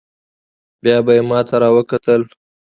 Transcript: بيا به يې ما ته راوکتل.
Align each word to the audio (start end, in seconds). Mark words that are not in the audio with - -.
بيا 0.83 0.97
به 1.05 1.11
يې 1.17 1.23
ما 1.29 1.39
ته 1.47 1.55
راوکتل. 1.61 2.21